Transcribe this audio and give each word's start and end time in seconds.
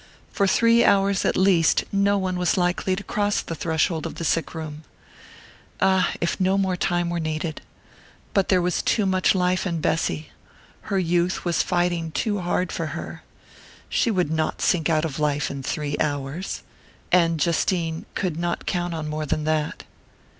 For 0.31 0.47
three 0.47 0.83
hours 0.83 1.25
at 1.25 1.37
least 1.37 1.83
no 1.91 2.17
one 2.17 2.35
was 2.39 2.57
likely 2.57 2.95
to 2.95 3.03
cross 3.03 3.39
the 3.39 3.53
threshold 3.53 4.07
of 4.07 4.15
the 4.15 4.25
sick 4.25 4.55
room.... 4.55 4.81
Ah, 5.79 6.13
if 6.19 6.39
no 6.39 6.57
more 6.57 6.75
time 6.75 7.11
were 7.11 7.19
needed! 7.19 7.61
But 8.33 8.49
there 8.49 8.63
was 8.63 8.81
too 8.81 9.05
much 9.05 9.35
life 9.35 9.67
in 9.67 9.79
Bessy 9.79 10.31
her 10.89 10.97
youth 10.97 11.45
was 11.45 11.61
fighting 11.61 12.09
too 12.11 12.39
hard 12.39 12.71
for 12.71 12.87
her! 12.97 13.21
She 13.89 14.09
would 14.09 14.31
not 14.31 14.59
sink 14.59 14.89
out 14.89 15.05
of 15.05 15.19
life 15.19 15.51
in 15.51 15.61
three 15.61 15.95
hours...and 15.99 17.39
Justine 17.39 18.07
could 18.15 18.37
not 18.39 18.65
count 18.65 18.95
on 18.95 19.07
more 19.07 19.27
than 19.27 19.43
that. 19.43 19.83